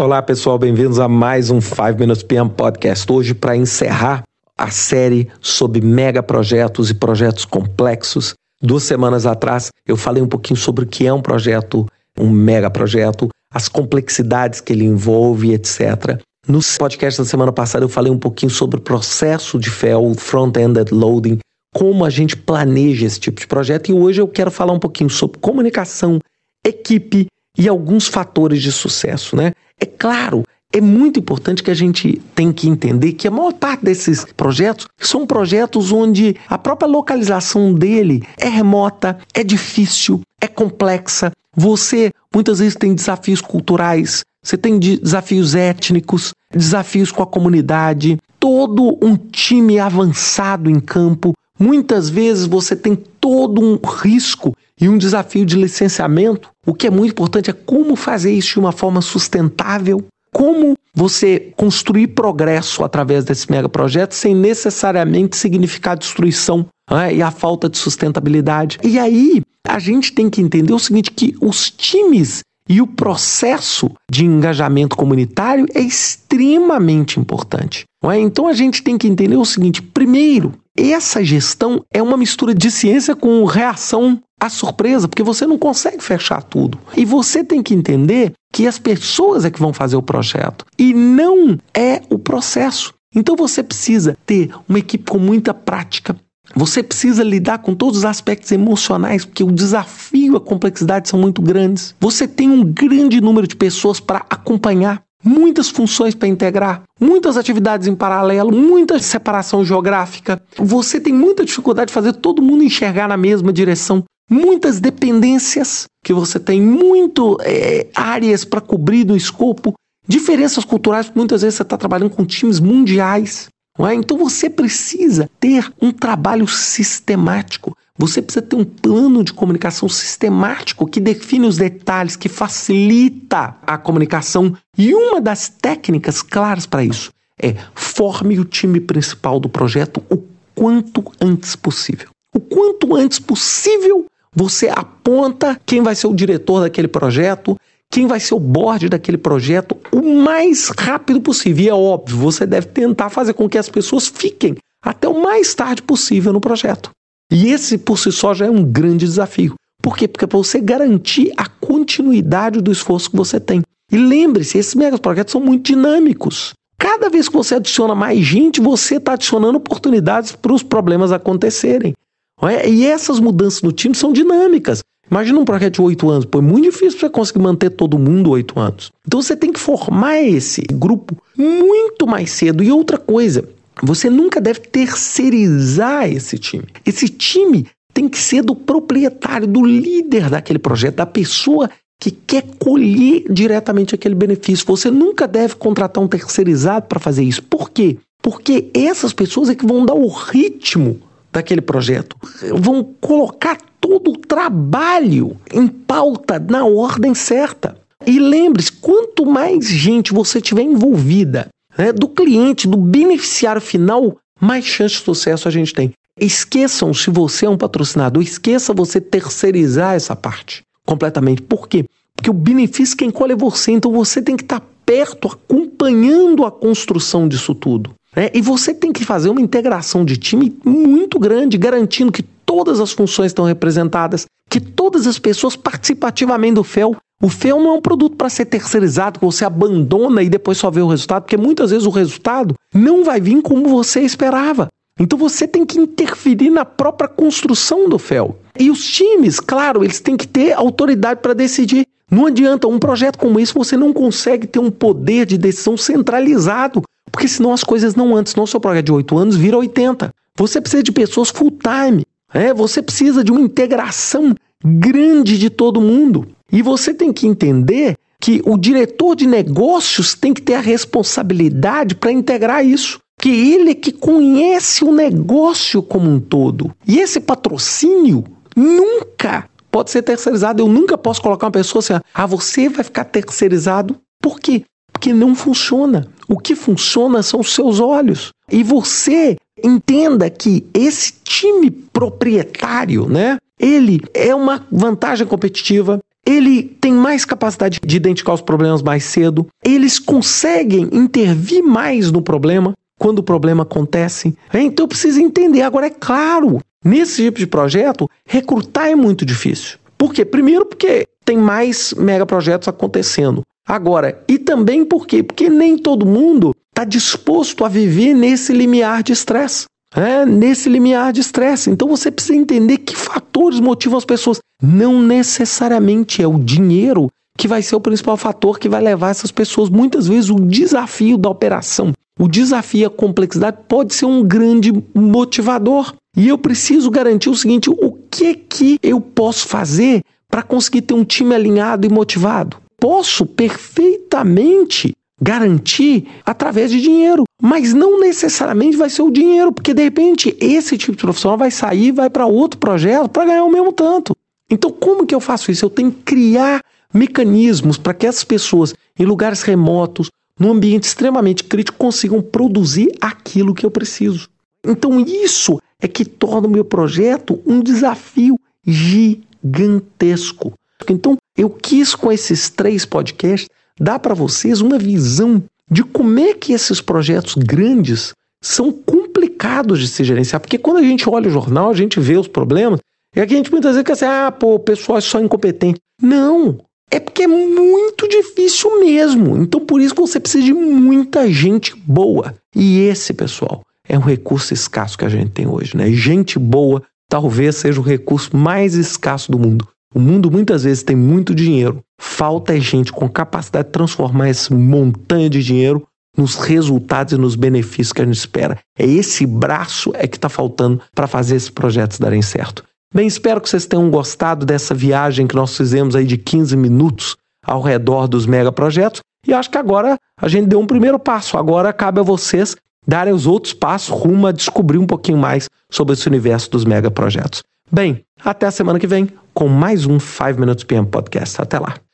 Olá 0.00 0.22
pessoal, 0.22 0.58
bem-vindos 0.58 0.98
a 0.98 1.06
mais 1.06 1.50
um 1.50 1.60
5 1.60 1.98
Minutes 1.98 2.22
PM 2.22 2.48
Podcast. 2.48 3.12
Hoje, 3.12 3.34
para 3.34 3.54
encerrar 3.54 4.24
a 4.56 4.70
série 4.70 5.28
sobre 5.42 5.82
mega 5.82 6.22
projetos 6.22 6.88
e 6.88 6.94
projetos 6.94 7.44
complexos. 7.44 8.32
Duas 8.62 8.82
semanas 8.84 9.26
atrás 9.26 9.68
eu 9.86 9.98
falei 9.98 10.22
um 10.22 10.26
pouquinho 10.26 10.58
sobre 10.58 10.86
o 10.86 10.88
que 10.88 11.06
é 11.06 11.12
um 11.12 11.20
projeto, 11.20 11.84
um 12.18 12.30
mega 12.30 12.70
projeto, 12.70 13.28
as 13.52 13.68
complexidades 13.68 14.62
que 14.62 14.72
ele 14.72 14.86
envolve, 14.86 15.52
etc. 15.52 16.18
No 16.48 16.60
podcast 16.78 17.20
da 17.20 17.26
semana 17.26 17.52
passada 17.52 17.84
eu 17.84 17.88
falei 17.90 18.10
um 18.10 18.18
pouquinho 18.18 18.48
sobre 18.48 18.78
o 18.78 18.82
processo 18.82 19.58
de 19.58 19.68
o 19.68 20.14
front-ended 20.14 20.94
loading, 20.94 21.40
como 21.74 22.06
a 22.06 22.10
gente 22.10 22.38
planeja 22.38 23.04
esse 23.04 23.20
tipo 23.20 23.38
de 23.38 23.46
projeto. 23.46 23.90
E 23.90 23.92
hoje 23.92 24.18
eu 24.22 24.28
quero 24.28 24.50
falar 24.50 24.72
um 24.72 24.80
pouquinho 24.80 25.10
sobre 25.10 25.38
comunicação, 25.40 26.18
equipe 26.66 27.26
e 27.60 27.68
alguns 27.68 28.06
fatores 28.06 28.62
de 28.62 28.72
sucesso, 28.72 29.36
né? 29.36 29.52
É 29.78 29.84
claro, 29.84 30.44
é 30.72 30.80
muito 30.80 31.20
importante 31.20 31.62
que 31.62 31.70
a 31.70 31.74
gente 31.74 32.18
tem 32.34 32.50
que 32.52 32.66
entender 32.66 33.12
que 33.12 33.28
a 33.28 33.30
maior 33.30 33.52
parte 33.52 33.84
desses 33.84 34.24
projetos 34.24 34.88
são 34.96 35.26
projetos 35.26 35.92
onde 35.92 36.34
a 36.48 36.56
própria 36.56 36.88
localização 36.88 37.74
dele 37.74 38.22
é 38.38 38.48
remota, 38.48 39.18
é 39.34 39.44
difícil, 39.44 40.22
é 40.40 40.48
complexa. 40.48 41.32
Você 41.54 42.10
muitas 42.34 42.60
vezes 42.60 42.76
tem 42.76 42.94
desafios 42.94 43.42
culturais, 43.42 44.24
você 44.42 44.56
tem 44.56 44.78
desafios 44.78 45.54
étnicos, 45.54 46.32
desafios 46.50 47.12
com 47.12 47.22
a 47.22 47.26
comunidade, 47.26 48.16
todo 48.40 48.98
um 49.02 49.16
time 49.16 49.78
avançado 49.78 50.70
em 50.70 50.80
campo. 50.80 51.34
Muitas 51.58 52.08
vezes 52.08 52.46
você 52.46 52.74
tem 52.74 52.96
todo 53.20 53.60
um 53.60 53.78
risco 53.84 54.56
e 54.80 54.88
um 54.88 54.96
desafio 54.96 55.44
de 55.44 55.56
licenciamento. 55.56 56.48
O 56.66 56.72
que 56.72 56.86
é 56.86 56.90
muito 56.90 57.12
importante 57.12 57.50
é 57.50 57.52
como 57.52 57.94
fazer 57.94 58.32
isso 58.32 58.54
de 58.54 58.58
uma 58.58 58.72
forma 58.72 59.02
sustentável, 59.02 60.02
como 60.32 60.74
você 60.94 61.52
construir 61.56 62.08
progresso 62.08 62.82
através 62.82 63.24
desse 63.24 63.50
megaprojeto 63.50 64.14
sem 64.14 64.34
necessariamente 64.34 65.36
significar 65.36 65.96
destruição 65.96 66.66
né, 66.90 67.14
e 67.14 67.22
a 67.22 67.30
falta 67.30 67.68
de 67.68 67.76
sustentabilidade. 67.76 68.78
E 68.82 68.98
aí 68.98 69.42
a 69.68 69.78
gente 69.78 70.12
tem 70.12 70.30
que 70.30 70.40
entender 70.40 70.72
o 70.72 70.78
seguinte: 70.78 71.10
que 71.10 71.34
os 71.40 71.70
times 71.70 72.40
e 72.68 72.80
o 72.80 72.86
processo 72.86 73.90
de 74.10 74.24
engajamento 74.24 74.96
comunitário 74.96 75.66
é 75.74 75.80
extremamente 75.80 77.18
importante. 77.18 77.84
É? 78.04 78.18
Então 78.18 78.46
a 78.46 78.52
gente 78.52 78.82
tem 78.82 78.96
que 78.96 79.06
entender 79.06 79.36
o 79.36 79.44
seguinte: 79.44 79.82
primeiro, 79.82 80.54
essa 80.76 81.22
gestão 81.22 81.84
é 81.92 82.02
uma 82.02 82.16
mistura 82.16 82.54
de 82.54 82.70
ciência 82.70 83.14
com 83.14 83.44
reação 83.44 84.20
à 84.40 84.48
surpresa, 84.48 85.06
porque 85.06 85.22
você 85.22 85.46
não 85.46 85.58
consegue 85.58 86.02
fechar 86.02 86.42
tudo. 86.42 86.78
E 86.96 87.04
você 87.04 87.44
tem 87.44 87.62
que 87.62 87.74
entender 87.74 88.32
que 88.52 88.66
as 88.66 88.78
pessoas 88.78 89.44
é 89.44 89.50
que 89.50 89.60
vão 89.60 89.72
fazer 89.72 89.96
o 89.96 90.02
projeto 90.02 90.64
e 90.78 90.94
não 90.94 91.58
é 91.74 92.00
o 92.08 92.18
processo. 92.18 92.94
Então 93.14 93.36
você 93.36 93.62
precisa 93.62 94.16
ter 94.24 94.50
uma 94.68 94.78
equipe 94.78 95.10
com 95.10 95.18
muita 95.18 95.52
prática. 95.52 96.16
Você 96.54 96.82
precisa 96.82 97.22
lidar 97.22 97.58
com 97.58 97.74
todos 97.74 97.98
os 97.98 98.04
aspectos 98.04 98.50
emocionais, 98.50 99.24
porque 99.24 99.44
o 99.44 99.52
desafio 99.52 100.34
e 100.34 100.36
a 100.36 100.40
complexidade 100.40 101.08
são 101.08 101.18
muito 101.18 101.40
grandes. 101.40 101.94
Você 102.00 102.26
tem 102.26 102.50
um 102.50 102.64
grande 102.64 103.20
número 103.20 103.46
de 103.46 103.54
pessoas 103.54 104.00
para 104.00 104.24
acompanhar 104.28 105.02
muitas 105.22 105.68
funções 105.68 106.14
para 106.14 106.28
integrar, 106.28 106.82
muitas 107.00 107.36
atividades 107.36 107.86
em 107.86 107.94
paralelo, 107.94 108.52
muita 108.52 108.98
separação 108.98 109.64
geográfica. 109.64 110.42
Você 110.56 111.00
tem 111.00 111.12
muita 111.12 111.44
dificuldade 111.44 111.88
de 111.88 111.94
fazer 111.94 112.12
todo 112.14 112.42
mundo 112.42 112.64
enxergar 112.64 113.08
na 113.08 113.16
mesma 113.16 113.52
direção. 113.52 114.04
Muitas 114.30 114.78
dependências 114.80 115.86
que 116.04 116.12
você 116.12 116.38
tem, 116.38 116.62
muito 116.62 117.36
é, 117.42 117.88
áreas 117.94 118.44
para 118.44 118.60
cobrir 118.60 119.04
no 119.04 119.16
escopo, 119.16 119.74
diferenças 120.06 120.64
culturais, 120.64 121.06
porque 121.06 121.18
muitas 121.18 121.42
vezes 121.42 121.56
você 121.56 121.62
está 121.62 121.76
trabalhando 121.76 122.10
com 122.10 122.24
times 122.24 122.60
mundiais. 122.60 123.48
É? 123.78 123.94
Então 123.94 124.18
você 124.18 124.50
precisa 124.50 125.30
ter 125.38 125.72
um 125.80 125.90
trabalho 125.90 126.46
sistemático. 126.46 127.74
Você 128.00 128.22
precisa 128.22 128.40
ter 128.40 128.56
um 128.56 128.64
plano 128.64 129.22
de 129.22 129.30
comunicação 129.30 129.86
sistemático 129.86 130.86
que 130.86 130.98
define 130.98 131.46
os 131.46 131.58
detalhes, 131.58 132.16
que 132.16 132.30
facilita 132.30 133.54
a 133.62 133.76
comunicação. 133.76 134.56
E 134.78 134.94
uma 134.94 135.20
das 135.20 135.50
técnicas 135.50 136.22
claras 136.22 136.64
para 136.64 136.82
isso 136.82 137.12
é 137.38 137.54
forme 137.74 138.40
o 138.40 138.44
time 138.46 138.80
principal 138.80 139.38
do 139.38 139.50
projeto 139.50 140.02
o 140.08 140.16
quanto 140.54 141.04
antes 141.20 141.54
possível. 141.54 142.08
O 142.34 142.40
quanto 142.40 142.96
antes 142.96 143.18
possível 143.18 144.06
você 144.34 144.70
aponta 144.70 145.60
quem 145.66 145.82
vai 145.82 145.94
ser 145.94 146.06
o 146.06 146.14
diretor 146.14 146.60
daquele 146.60 146.88
projeto, 146.88 147.54
quem 147.92 148.06
vai 148.06 148.18
ser 148.18 148.32
o 148.32 148.40
board 148.40 148.88
daquele 148.88 149.18
projeto 149.18 149.76
o 149.92 150.22
mais 150.22 150.70
rápido 150.70 151.20
possível. 151.20 151.64
E 151.66 151.68
é 151.68 151.74
óbvio, 151.74 152.16
você 152.16 152.46
deve 152.46 152.68
tentar 152.68 153.10
fazer 153.10 153.34
com 153.34 153.46
que 153.46 153.58
as 153.58 153.68
pessoas 153.68 154.08
fiquem 154.08 154.56
até 154.82 155.06
o 155.06 155.22
mais 155.22 155.54
tarde 155.54 155.82
possível 155.82 156.32
no 156.32 156.40
projeto. 156.40 156.90
E 157.30 157.48
esse 157.52 157.78
por 157.78 157.98
si 157.98 158.10
só 158.10 158.34
já 158.34 158.46
é 158.46 158.50
um 158.50 158.64
grande 158.64 159.06
desafio. 159.06 159.54
Por 159.80 159.96
quê? 159.96 160.08
Porque 160.08 160.24
é 160.24 160.28
para 160.28 160.38
você 160.38 160.60
garantir 160.60 161.32
a 161.36 161.46
continuidade 161.46 162.60
do 162.60 162.72
esforço 162.72 163.10
que 163.10 163.16
você 163.16 163.38
tem. 163.38 163.62
E 163.90 163.96
lembre-se, 163.96 164.58
esses 164.58 164.74
megaprojetos 164.74 165.32
são 165.32 165.40
muito 165.40 165.66
dinâmicos. 165.66 166.52
Cada 166.78 167.08
vez 167.08 167.28
que 167.28 167.36
você 167.36 167.56
adiciona 167.56 167.94
mais 167.94 168.20
gente, 168.20 168.60
você 168.60 168.96
está 168.96 169.12
adicionando 169.12 169.58
oportunidades 169.58 170.32
para 170.32 170.52
os 170.52 170.62
problemas 170.62 171.12
acontecerem. 171.12 171.94
É? 172.42 172.68
E 172.68 172.86
essas 172.86 173.20
mudanças 173.20 173.62
no 173.62 173.72
time 173.72 173.94
são 173.94 174.12
dinâmicas. 174.12 174.80
Imagina 175.10 175.40
um 175.40 175.44
projeto 175.44 175.74
de 175.74 175.82
oito 175.82 176.08
anos, 176.08 176.24
pô, 176.24 176.38
é 176.38 176.42
muito 176.42 176.70
difícil 176.70 176.98
você 176.98 177.10
conseguir 177.10 177.40
manter 177.40 177.70
todo 177.70 177.98
mundo 177.98 178.30
oito 178.30 178.58
anos. 178.58 178.90
Então 179.06 179.20
você 179.20 179.36
tem 179.36 179.52
que 179.52 179.58
formar 179.58 180.22
esse 180.22 180.62
grupo 180.72 181.16
muito 181.36 182.06
mais 182.06 182.30
cedo. 182.30 182.62
E 182.62 182.70
outra 182.70 182.96
coisa, 182.96 183.46
você 183.82 184.10
nunca 184.10 184.40
deve 184.40 184.60
terceirizar 184.60 186.10
esse 186.10 186.38
time. 186.38 186.64
Esse 186.84 187.08
time 187.08 187.66
tem 187.92 188.08
que 188.08 188.18
ser 188.18 188.42
do 188.42 188.54
proprietário, 188.54 189.46
do 189.46 189.64
líder 189.64 190.30
daquele 190.30 190.58
projeto, 190.58 190.96
da 190.96 191.06
pessoa 191.06 191.68
que 192.00 192.10
quer 192.10 192.44
colher 192.58 193.24
diretamente 193.28 193.94
aquele 193.94 194.14
benefício. 194.14 194.66
Você 194.66 194.90
nunca 194.90 195.28
deve 195.28 195.54
contratar 195.56 196.02
um 196.02 196.08
terceirizado 196.08 196.86
para 196.86 196.98
fazer 196.98 197.22
isso. 197.22 197.42
Por 197.42 197.70
quê? 197.70 197.98
Porque 198.22 198.70
essas 198.74 199.12
pessoas 199.12 199.48
é 199.50 199.54
que 199.54 199.66
vão 199.66 199.84
dar 199.84 199.94
o 199.94 200.08
ritmo 200.08 201.00
daquele 201.32 201.60
projeto, 201.60 202.16
vão 202.54 202.82
colocar 203.00 203.58
todo 203.80 204.10
o 204.12 204.18
trabalho 204.18 205.36
em 205.52 205.68
pauta 205.68 206.38
na 206.38 206.64
ordem 206.64 207.14
certa. 207.14 207.76
E 208.06 208.18
lembre-se, 208.18 208.72
quanto 208.72 209.26
mais 209.26 209.68
gente 209.68 210.12
você 210.12 210.40
tiver 210.40 210.62
envolvida 210.62 211.48
né, 211.80 211.92
do 211.94 212.06
cliente, 212.06 212.68
do 212.68 212.76
beneficiário 212.76 213.60
final, 213.60 214.18
mais 214.38 214.66
chance 214.66 214.96
de 214.96 215.00
sucesso 215.00 215.48
a 215.48 215.50
gente 215.50 215.72
tem. 215.72 215.92
Esqueçam 216.20 216.92
se 216.92 217.08
você 217.10 217.46
é 217.46 217.50
um 217.50 217.56
patrocinador, 217.56 218.22
esqueça 218.22 218.74
você 218.74 219.00
terceirizar 219.00 219.94
essa 219.94 220.14
parte 220.14 220.62
completamente. 220.84 221.40
Por 221.40 221.66
quê? 221.66 221.86
Porque 222.14 222.28
o 222.28 222.34
benefício 222.34 222.96
quem 222.96 223.10
colhe 223.10 223.32
é 223.32 223.36
você, 223.36 223.72
então 223.72 223.90
você 223.90 224.20
tem 224.20 224.36
que 224.36 224.42
estar 224.42 224.60
perto, 224.84 225.28
acompanhando 225.28 226.44
a 226.44 226.50
construção 226.50 227.26
disso 227.26 227.54
tudo. 227.54 227.94
Né? 228.14 228.28
E 228.34 228.42
você 228.42 228.74
tem 228.74 228.92
que 228.92 229.02
fazer 229.02 229.30
uma 229.30 229.40
integração 229.40 230.04
de 230.04 230.18
time 230.18 230.54
muito 230.62 231.18
grande, 231.18 231.56
garantindo 231.56 232.12
que 232.12 232.22
todas 232.22 232.78
as 232.78 232.92
funções 232.92 233.30
estão 233.30 233.46
representadas, 233.46 234.26
que 234.50 234.60
todas 234.60 235.06
as 235.06 235.18
pessoas 235.18 235.56
participam 235.56 236.08
ativamente 236.08 236.56
do 236.56 236.64
FEL, 236.64 236.94
o 237.22 237.28
FEL 237.28 237.60
não 237.60 237.70
é 237.70 237.74
um 237.74 237.82
produto 237.82 238.16
para 238.16 238.30
ser 238.30 238.46
terceirizado, 238.46 239.18
que 239.18 239.26
você 239.26 239.44
abandona 239.44 240.22
e 240.22 240.30
depois 240.30 240.56
só 240.56 240.70
vê 240.70 240.80
o 240.80 240.88
resultado, 240.88 241.24
porque 241.24 241.36
muitas 241.36 241.70
vezes 241.70 241.86
o 241.86 241.90
resultado 241.90 242.54
não 242.74 243.04
vai 243.04 243.20
vir 243.20 243.42
como 243.42 243.68
você 243.68 244.00
esperava. 244.00 244.68
Então 244.98 245.18
você 245.18 245.46
tem 245.46 245.66
que 245.66 245.78
interferir 245.78 246.50
na 246.50 246.64
própria 246.64 247.08
construção 247.08 247.88
do 247.88 247.98
FEL. 247.98 248.38
E 248.58 248.70
os 248.70 248.84
times, 248.84 249.38
claro, 249.38 249.84
eles 249.84 250.00
têm 250.00 250.16
que 250.16 250.26
ter 250.26 250.52
autoridade 250.52 251.20
para 251.20 251.34
decidir. 251.34 251.86
Não 252.10 252.26
adianta, 252.26 252.66
um 252.66 252.78
projeto 252.78 253.18
como 253.18 253.38
esse 253.38 253.54
você 253.54 253.76
não 253.76 253.92
consegue 253.92 254.46
ter 254.46 254.58
um 254.58 254.70
poder 254.70 255.26
de 255.26 255.38
decisão 255.38 255.76
centralizado, 255.76 256.82
porque 257.12 257.28
senão 257.28 257.52
as 257.52 257.62
coisas 257.62 257.94
não 257.94 258.16
andam. 258.16 258.32
Senão 258.32 258.46
seu 258.46 258.60
projeto 258.60 258.86
de 258.86 258.92
8 258.92 259.18
anos 259.18 259.36
vira 259.36 259.58
80. 259.58 260.10
Você 260.36 260.60
precisa 260.60 260.82
de 260.82 260.92
pessoas 260.92 261.30
full 261.30 261.52
time. 261.52 262.02
É, 262.32 262.54
você 262.54 262.82
precisa 262.82 263.22
de 263.22 263.30
uma 263.30 263.40
integração 263.40 264.34
grande 264.64 265.38
de 265.38 265.50
todo 265.50 265.80
mundo. 265.80 266.28
E 266.52 266.62
você 266.62 266.92
tem 266.92 267.12
que 267.12 267.26
entender 267.26 267.96
que 268.20 268.42
o 268.44 268.58
diretor 268.58 269.16
de 269.16 269.26
negócios 269.26 270.14
tem 270.14 270.34
que 270.34 270.42
ter 270.42 270.54
a 270.54 270.60
responsabilidade 270.60 271.94
para 271.94 272.12
integrar 272.12 272.64
isso. 272.64 272.98
Que 273.18 273.30
ele 273.52 273.70
é 273.70 273.74
que 273.74 273.92
conhece 273.92 274.84
o 274.84 274.92
negócio 274.92 275.82
como 275.82 276.10
um 276.10 276.20
todo. 276.20 276.74
E 276.86 276.98
esse 276.98 277.20
patrocínio 277.20 278.24
nunca 278.56 279.48
pode 279.70 279.90
ser 279.90 280.02
terceirizado. 280.02 280.62
Eu 280.62 280.68
nunca 280.68 280.98
posso 280.98 281.22
colocar 281.22 281.46
uma 281.46 281.52
pessoa 281.52 281.80
assim, 281.80 281.94
ah, 282.14 282.26
você 282.26 282.68
vai 282.68 282.84
ficar 282.84 283.04
terceirizado. 283.04 283.96
Por 284.22 284.40
quê? 284.40 284.64
Porque 284.92 285.12
não 285.12 285.34
funciona. 285.34 286.08
O 286.28 286.38
que 286.38 286.54
funciona 286.54 287.22
são 287.22 287.40
os 287.40 287.54
seus 287.54 287.80
olhos. 287.80 288.30
E 288.50 288.62
você 288.62 289.36
entenda 289.62 290.28
que 290.28 290.66
esse 290.74 291.14
time 291.22 291.70
proprietário, 291.70 293.08
né? 293.08 293.36
Ele 293.60 294.00
é 294.14 294.34
uma 294.34 294.66
vantagem 294.72 295.26
competitiva, 295.26 296.00
ele 296.26 296.62
tem 296.62 296.92
mais 296.92 297.24
capacidade 297.24 297.78
de 297.84 297.96
identificar 297.96 298.32
os 298.32 298.40
problemas 298.40 298.82
mais 298.82 299.04
cedo, 299.04 299.46
eles 299.64 299.98
conseguem 299.98 300.88
intervir 300.92 301.62
mais 301.62 302.10
no 302.10 302.22
problema 302.22 302.74
quando 302.98 303.18
o 303.18 303.22
problema 303.22 303.62
acontece. 303.62 304.36
Então 304.52 304.88
precisa 304.88 305.20
entender. 305.20 305.62
Agora, 305.62 305.86
é 305.86 305.90
claro, 305.90 306.60
nesse 306.84 307.22
tipo 307.22 307.38
de 307.38 307.46
projeto, 307.46 308.08
recrutar 308.26 308.88
é 308.88 308.94
muito 308.94 309.24
difícil. 309.24 309.78
Por 309.96 310.12
quê? 310.12 310.24
Primeiro, 310.24 310.64
porque 310.64 311.06
tem 311.24 311.36
mais 311.36 311.92
megaprojetos 311.94 312.68
acontecendo. 312.68 313.42
Agora, 313.66 314.22
e 314.26 314.38
também 314.38 314.84
por 314.84 315.06
quê? 315.06 315.22
Porque 315.22 315.48
nem 315.48 315.78
todo 315.78 316.06
mundo 316.06 316.54
está 316.70 316.84
disposto 316.84 317.64
a 317.64 317.68
viver 317.68 318.14
nesse 318.14 318.52
limiar 318.52 319.02
de 319.02 319.12
estresse. 319.12 319.66
É, 319.94 320.24
nesse 320.24 320.68
limiar 320.68 321.12
de 321.12 321.20
estresse. 321.20 321.70
Então 321.70 321.88
você 321.88 322.10
precisa 322.10 322.38
entender 322.38 322.78
que 322.78 322.94
fatores 322.94 323.60
motivam 323.60 323.98
as 323.98 324.04
pessoas. 324.04 324.38
Não 324.62 325.02
necessariamente 325.02 326.22
é 326.22 326.26
o 326.26 326.38
dinheiro 326.38 327.08
que 327.36 327.48
vai 327.48 327.62
ser 327.62 327.74
o 327.74 327.80
principal 327.80 328.16
fator 328.16 328.58
que 328.58 328.68
vai 328.68 328.82
levar 328.82 329.10
essas 329.10 329.32
pessoas. 329.32 329.70
Muitas 329.70 330.06
vezes 330.06 330.30
o 330.30 330.38
desafio 330.38 331.16
da 331.16 331.30
operação, 331.30 331.92
o 332.18 332.28
desafio, 332.28 332.86
a 332.86 332.90
complexidade 332.90 333.58
pode 333.66 333.94
ser 333.94 334.06
um 334.06 334.22
grande 334.22 334.72
motivador. 334.94 335.94
E 336.16 336.28
eu 336.28 336.36
preciso 336.36 336.90
garantir 336.90 337.30
o 337.30 337.36
seguinte: 337.36 337.70
o 337.70 337.92
que 338.10 338.34
que 338.34 338.78
eu 338.82 339.00
posso 339.00 339.48
fazer 339.48 340.02
para 340.30 340.42
conseguir 340.42 340.82
ter 340.82 340.94
um 340.94 341.04
time 341.04 341.34
alinhado 341.34 341.86
e 341.86 341.90
motivado? 341.90 342.56
posso 342.80 343.26
perfeitamente 343.26 344.92
garantir 345.20 346.08
através 346.24 346.70
de 346.70 346.80
dinheiro. 346.80 347.24
Mas 347.40 347.72
não 347.72 347.98
necessariamente 347.98 348.76
vai 348.76 348.90
ser 348.90 349.02
o 349.02 349.10
dinheiro, 349.10 349.50
porque 349.50 349.72
de 349.72 349.82
repente 349.82 350.36
esse 350.40 350.76
tipo 350.76 350.92
de 350.92 351.02
profissional 351.02 351.38
vai 351.38 351.50
sair 351.50 351.86
e 351.86 351.92
vai 351.92 352.10
para 352.10 352.26
outro 352.26 352.58
projeto 352.58 353.08
para 353.08 353.24
ganhar 353.24 353.44
o 353.44 353.50
mesmo 353.50 353.72
tanto. 353.72 354.14
Então, 354.50 354.70
como 354.70 355.06
que 355.06 355.14
eu 355.14 355.20
faço 355.20 355.50
isso? 355.50 355.64
Eu 355.64 355.70
tenho 355.70 355.90
que 355.90 356.02
criar 356.02 356.62
mecanismos 356.92 357.78
para 357.78 357.94
que 357.94 358.06
essas 358.06 358.24
pessoas 358.24 358.74
em 358.98 359.04
lugares 359.04 359.42
remotos, 359.42 360.10
num 360.38 360.50
ambiente 360.50 360.84
extremamente 360.84 361.44
crítico, 361.44 361.78
consigam 361.78 362.20
produzir 362.20 362.92
aquilo 363.00 363.54
que 363.54 363.64
eu 363.64 363.70
preciso. 363.70 364.28
Então, 364.66 365.00
isso 365.00 365.60
é 365.80 365.88
que 365.88 366.04
torna 366.04 366.46
o 366.46 366.50
meu 366.50 366.64
projeto 366.64 367.40
um 367.46 367.60
desafio 367.60 368.38
gigantesco. 368.66 370.52
Então, 370.88 371.16
eu 371.36 371.48
quis 371.48 371.94
com 371.94 372.10
esses 372.10 372.50
três 372.50 372.84
podcasts 372.84 373.48
dar 373.78 373.98
para 373.98 374.14
vocês 374.14 374.60
uma 374.60 374.78
visão 374.78 375.42
de 375.70 375.84
como 375.84 376.18
é 376.18 376.34
que 376.34 376.52
esses 376.52 376.80
projetos 376.80 377.34
grandes 377.34 378.12
são 378.42 378.72
complicados 378.72 379.78
de 379.78 379.88
se 379.88 380.02
gerenciar. 380.02 380.40
Porque 380.40 380.58
quando 380.58 380.78
a 380.78 380.82
gente 380.82 381.08
olha 381.08 381.28
o 381.28 381.32
jornal, 381.32 381.70
a 381.70 381.74
gente 381.74 382.00
vê 382.00 382.16
os 382.16 382.28
problemas, 382.28 382.80
e 383.14 383.20
aqui 383.20 383.34
a 383.34 383.36
gente 383.36 383.52
muitas 383.52 383.72
vezes 383.72 383.86
quer 383.86 383.92
dizer, 383.92 384.06
ah, 384.06 384.32
pô, 384.32 384.54
o 384.54 384.58
pessoal 384.58 384.98
é 384.98 385.00
só 385.00 385.20
incompetente. 385.20 385.80
Não, 386.00 386.58
é 386.90 386.98
porque 386.98 387.22
é 387.22 387.28
muito 387.28 388.08
difícil 388.08 388.80
mesmo. 388.80 389.36
Então 389.36 389.60
por 389.60 389.80
isso 389.80 389.94
que 389.94 390.00
você 390.00 390.18
precisa 390.18 390.44
de 390.44 390.52
muita 390.52 391.30
gente 391.30 391.74
boa. 391.76 392.34
E 392.54 392.80
esse, 392.80 393.12
pessoal, 393.12 393.62
é 393.88 393.98
um 393.98 394.02
recurso 394.02 394.54
escasso 394.54 394.96
que 394.96 395.04
a 395.04 395.08
gente 395.08 395.30
tem 395.30 395.46
hoje, 395.46 395.76
né? 395.76 395.90
Gente 395.92 396.38
boa 396.38 396.82
talvez 397.08 397.56
seja 397.56 397.80
o 397.80 397.82
recurso 397.82 398.34
mais 398.36 398.74
escasso 398.74 399.30
do 399.32 399.38
mundo. 399.38 399.68
O 399.94 399.98
mundo 399.98 400.30
muitas 400.30 400.62
vezes 400.62 400.82
tem 400.82 400.94
muito 400.94 401.34
dinheiro, 401.34 401.82
falta 402.00 402.56
é 402.56 402.60
gente 402.60 402.92
com 402.92 403.08
capacidade 403.08 403.66
de 403.66 403.72
transformar 403.72 404.30
esse 404.30 404.52
montanha 404.52 405.28
de 405.28 405.42
dinheiro 405.42 405.86
nos 406.16 406.36
resultados 406.36 407.12
e 407.12 407.16
nos 407.16 407.34
benefícios 407.34 407.92
que 407.92 408.02
a 408.02 408.04
gente 408.04 408.16
espera. 408.16 408.58
É 408.78 408.86
esse 408.86 409.26
braço 409.26 409.90
é 409.94 410.06
que 410.06 410.16
está 410.16 410.28
faltando 410.28 410.80
para 410.94 411.06
fazer 411.06 411.36
esses 411.36 411.50
projetos 411.50 411.98
darem 411.98 412.22
certo. 412.22 412.64
Bem, 412.94 413.06
espero 413.06 413.40
que 413.40 413.48
vocês 413.48 413.66
tenham 413.66 413.90
gostado 413.90 414.44
dessa 414.44 414.74
viagem 414.74 415.26
que 415.26 415.36
nós 415.36 415.56
fizemos 415.56 415.94
aí 415.94 416.04
de 416.04 416.18
15 416.18 416.56
minutos 416.56 417.16
ao 417.44 417.62
redor 417.62 418.06
dos 418.06 418.26
megaprojetos. 418.26 419.00
E 419.26 419.32
acho 419.32 419.50
que 419.50 419.58
agora 419.58 419.96
a 420.20 420.28
gente 420.28 420.48
deu 420.48 420.60
um 420.60 420.66
primeiro 420.66 420.98
passo. 420.98 421.36
Agora 421.36 421.72
cabe 421.72 422.00
a 422.00 422.04
vocês 422.04 422.56
darem 422.86 423.12
os 423.12 423.26
outros 423.26 423.52
passos 423.52 423.90
rumo 423.90 424.26
a 424.26 424.32
descobrir 424.32 424.78
um 424.78 424.86
pouquinho 424.86 425.18
mais 425.18 425.48
sobre 425.70 425.94
esse 425.94 426.08
universo 426.08 426.50
dos 426.50 426.64
megaprojetos. 426.64 427.42
Bem, 427.70 428.04
até 428.24 428.46
a 428.46 428.50
semana 428.50 428.80
que 428.80 428.86
vem 428.86 429.08
com 429.34 429.48
mais 429.48 429.86
um 429.86 429.98
5 429.98 430.38
Minutes 430.38 430.64
PM 430.64 430.86
Podcast. 430.86 431.40
Até 431.40 431.58
lá. 431.58 431.89